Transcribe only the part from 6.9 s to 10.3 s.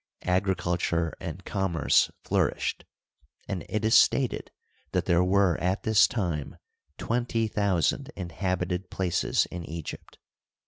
twenty thousand inhabited places in Egypt.